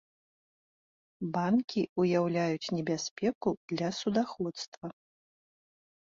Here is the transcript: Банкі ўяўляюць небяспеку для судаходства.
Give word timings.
Банкі 1.33 1.81
ўяўляюць 2.01 2.71
небяспеку 2.77 3.49
для 3.73 3.89
судаходства. 3.99 4.87